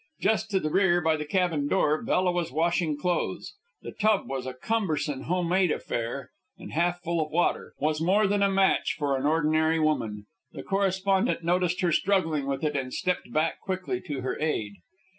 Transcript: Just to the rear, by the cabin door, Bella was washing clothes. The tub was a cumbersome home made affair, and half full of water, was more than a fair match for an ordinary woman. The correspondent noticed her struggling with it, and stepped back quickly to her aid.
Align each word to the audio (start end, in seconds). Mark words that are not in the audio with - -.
Just 0.19 0.49
to 0.49 0.59
the 0.59 0.71
rear, 0.71 0.99
by 0.99 1.15
the 1.15 1.27
cabin 1.27 1.67
door, 1.67 2.01
Bella 2.01 2.31
was 2.31 2.51
washing 2.51 2.97
clothes. 2.97 3.53
The 3.83 3.91
tub 3.91 4.27
was 4.27 4.47
a 4.47 4.55
cumbersome 4.55 5.25
home 5.25 5.49
made 5.49 5.71
affair, 5.71 6.31
and 6.57 6.71
half 6.73 7.01
full 7.03 7.21
of 7.23 7.29
water, 7.31 7.75
was 7.77 8.01
more 8.01 8.25
than 8.25 8.41
a 8.41 8.47
fair 8.47 8.53
match 8.55 8.95
for 8.97 9.15
an 9.15 9.27
ordinary 9.27 9.77
woman. 9.79 10.25
The 10.53 10.63
correspondent 10.63 11.43
noticed 11.43 11.81
her 11.81 11.91
struggling 11.91 12.47
with 12.47 12.63
it, 12.63 12.75
and 12.75 12.91
stepped 12.91 13.31
back 13.31 13.61
quickly 13.61 14.01
to 14.07 14.21
her 14.21 14.39
aid. 14.39 14.73